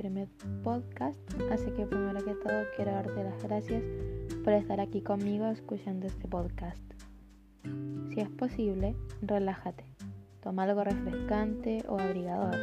[0.00, 0.28] primer
[0.62, 1.18] podcast,
[1.50, 3.82] así que primero que todo quiero darte las gracias
[4.42, 6.82] por estar aquí conmigo escuchando este podcast.
[8.08, 9.84] Si es posible, relájate,
[10.42, 12.56] toma algo refrescante o abrigador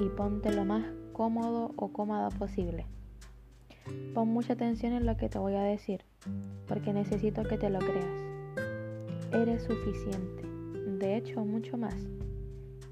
[0.00, 2.86] y ponte lo más cómodo o cómoda posible.
[4.14, 6.02] Pon mucha atención en lo que te voy a decir,
[6.68, 8.22] porque necesito que te lo creas.
[9.32, 10.44] Eres suficiente,
[10.98, 11.96] de hecho mucho más.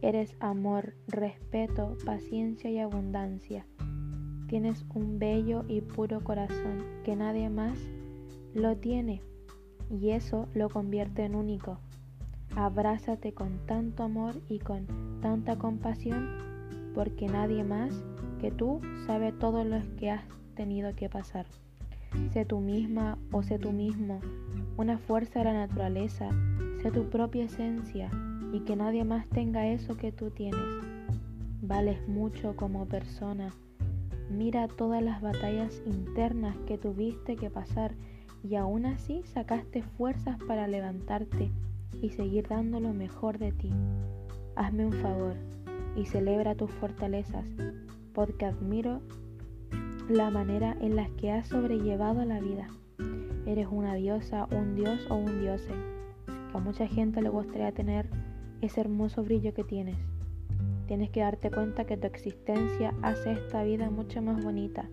[0.03, 3.67] Eres amor, respeto, paciencia y abundancia.
[4.49, 7.79] Tienes un bello y puro corazón que nadie más
[8.55, 9.23] lo tiene
[9.91, 11.81] y eso lo convierte en único.
[12.57, 14.87] Abrázate con tanto amor y con
[15.21, 16.31] tanta compasión
[16.95, 17.93] porque nadie más
[18.41, 21.45] que tú sabe todo lo que has tenido que pasar.
[22.33, 24.21] Sé tú misma o sé tú mismo,
[24.79, 26.31] una fuerza de la naturaleza,
[26.83, 28.11] sé tu propia esencia
[28.53, 30.61] y que nadie más tenga eso que tú tienes.
[31.63, 33.51] Vales mucho como persona.
[34.31, 37.95] Mira todas las batallas internas que tuviste que pasar
[38.43, 41.51] y aún así sacaste fuerzas para levantarte
[42.01, 43.71] y seguir dando lo mejor de ti.
[44.57, 45.35] Hazme un favor
[45.97, 47.45] y celebra tus fortalezas,
[48.15, 49.01] porque admiro
[50.09, 52.69] la manera en la que has sobrellevado la vida.
[53.47, 55.73] Eres una diosa, un dios o un diose,
[56.27, 58.09] que a mucha gente le gustaría tener
[58.61, 59.97] ese hermoso brillo que tienes.
[60.87, 64.89] Tienes que darte cuenta que tu existencia hace esta vida mucho más bonita.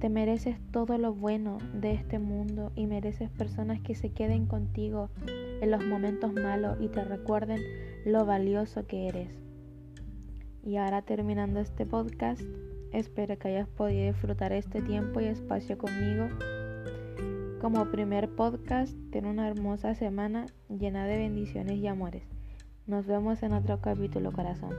[0.00, 5.10] Te mereces todo lo bueno de este mundo y mereces personas que se queden contigo
[5.60, 7.60] en los momentos malos y te recuerden
[8.04, 9.28] lo valioso que eres.
[10.64, 12.42] Y ahora terminando este podcast,
[12.92, 16.28] espero que hayas podido disfrutar este tiempo y espacio conmigo.
[17.60, 22.37] Como primer podcast, ten una hermosa semana llena de bendiciones y amores.
[22.88, 24.70] Nos vemos en otro capítulo, corazón.